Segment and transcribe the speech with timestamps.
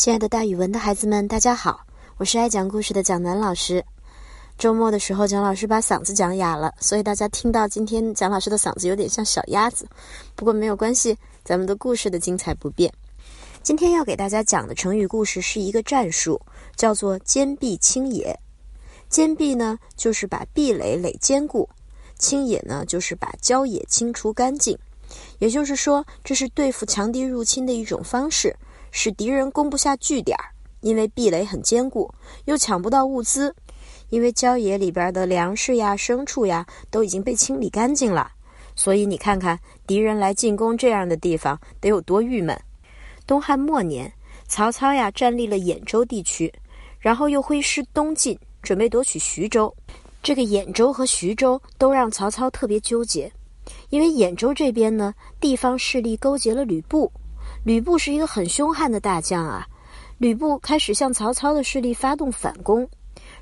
[0.00, 1.84] 亲爱的，大语文的孩子们，大家好，
[2.16, 3.84] 我是爱讲故事的蒋楠老师。
[4.56, 9.86] 周末的时候，蒋老师把嗓子讲哑了，所以大家听到今天蒋老师的嗓子有点像小鸭子。
[10.34, 12.90] 不过没有关系，咱们的故事的精彩不变。
[13.62, 16.40] 今天要给大家讲的成语故事是一个战术，
[16.76, 18.34] 叫做“坚壁清野”。
[19.10, 21.68] 坚壁呢，就是把壁垒垒坚固；
[22.18, 24.78] 清野呢，就是把郊野清除干净。
[25.40, 28.56] 也就是说，这是对付强敌入侵的一种方式。
[28.90, 30.36] 使敌人攻不下据点，
[30.80, 32.12] 因为壁垒很坚固，
[32.44, 33.54] 又抢不到物资，
[34.08, 38.32] 因为郊野里边的粮食呀、牲畜呀都已经被清理干净了。
[38.76, 42.58] 所以你看看敌人来进攻这样的地方得有多郁闷。
[43.26, 44.10] 东汉末年，
[44.48, 46.52] 曹操呀占领了兖州地区，
[46.98, 49.74] 然后又挥师东进，准备夺取徐州。
[50.22, 53.30] 这个兖州和徐州都让曹操特别纠结，
[53.90, 57.10] 因为兖州这边呢，地方势力勾结了吕布。
[57.62, 59.66] 吕布是一个很凶悍的大将啊！
[60.16, 62.88] 吕布开始向曹操的势力发动反攻，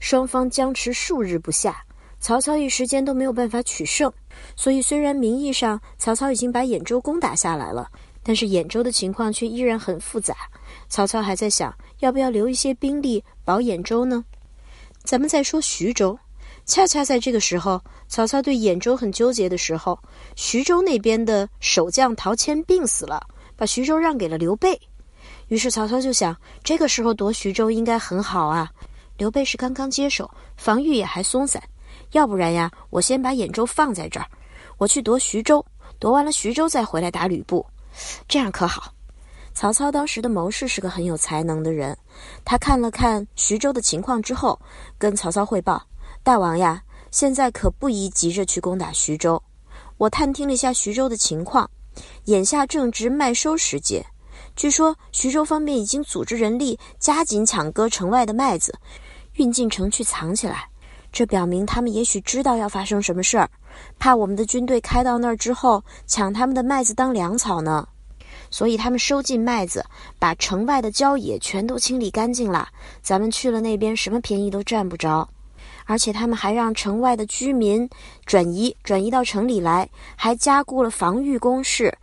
[0.00, 1.84] 双方僵持数日不下，
[2.18, 4.10] 曹操一时间都没有办法取胜。
[4.56, 7.88] 所以，虽然名义上曹操已经把兖州攻打下来了，
[8.22, 10.34] 但是兖州的情况却依然很复杂。
[10.88, 14.24] 曹操还在想，要不要留一些兵力保兖州呢？
[15.04, 16.18] 咱们再说徐州，
[16.64, 19.98] 恰恰在这个时候，曹操对兖州很纠结的时候，
[20.34, 23.26] 徐州那边的守将陶谦病死了。
[23.56, 24.78] 把徐州让给了刘备，
[25.48, 28.70] 于是曹操就想，这个时候夺徐州应该很好啊。
[29.16, 31.62] 刘备是刚刚接手，防御也还松散，
[32.12, 34.26] 要不然呀，我先把兖州放在这儿，
[34.76, 35.64] 我去夺徐州，
[35.98, 37.64] 夺完了徐州再回来打吕布，
[38.28, 38.92] 这样可好？
[39.54, 41.96] 曹操当时的谋士是个很有才能的人，
[42.44, 44.60] 他看了看徐州的情况之后，
[44.98, 45.82] 跟曹操汇报
[46.22, 49.42] ：“大王呀，现在可不宜急着去攻打徐州。
[49.96, 51.70] 我探听了一下徐州的情况。”
[52.24, 54.04] 眼下正值麦收时节，
[54.54, 58.74] 据说徐州方面已经组织人力加紧抢割城外的麦子，
[59.34, 60.68] 运进城去藏起来。
[61.12, 63.48] 这表明他们也许知道要发生什么事儿，
[63.98, 67.88] 怕我们的军队开到那儿之后抢他们的麦子当粮草呢。
[68.50, 69.84] 所以他们收进麦子，
[70.18, 72.68] 把城外的郊野全都清理干净了。
[73.02, 75.28] 咱们去了那边，什么便宜都占不着。
[75.86, 77.88] 而且他们还让城外的居民
[78.26, 81.96] 转移转移到城里来，还加固了防御工事，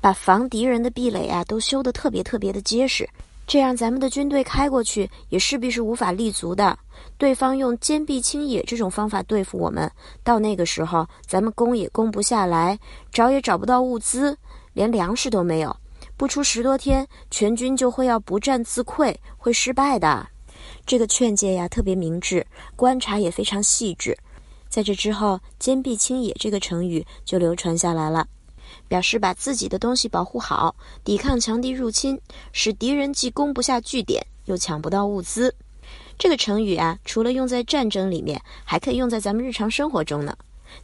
[0.00, 3.08] 把防敌人的壁垒啊都修得特别特别的结实。
[3.46, 6.78] 这样咱们的军队开过去也势必是无法立足的。
[7.16, 9.90] 对方用坚壁清野这种方法对付我们，
[10.22, 12.78] 到那个时候咱们攻也攻不下来，
[13.10, 14.36] 找也找不到物资，
[14.74, 15.74] 连粮食都没有。
[16.16, 20.28] 不出十多天，全军就会要不战自溃，会失败的。
[20.88, 24.16] 这个劝诫呀，特别明智，观察也非常细致。
[24.70, 28.26] 在这之后，“坚壁清野”这个成语就流传下来了，
[28.88, 32.18] 表示把自己的东西保护好，抵抗强敌入侵，
[32.52, 35.54] 使敌人既攻不下据点，又抢不到物资。
[36.16, 40.34] 这个成语啊，除了用在战争里面，还可以用在咱们日常生活中呢。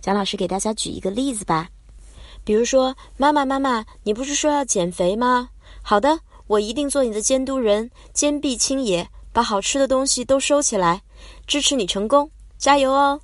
[0.03, 1.71] 蒋老师给大家举一个例子吧，
[2.44, 5.48] 比如说，妈妈，妈妈，你不是说要减肥吗？
[5.81, 9.09] 好的，我一定做你的监督人，坚壁清野。
[9.34, 11.03] 把好吃的东西都收起来，
[11.45, 13.21] 支持你成功，加油哦！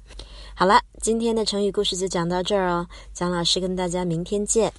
[0.57, 4.73] 好了，今天的成语故事就讲到这儿哦，蒋老师跟大家明天见。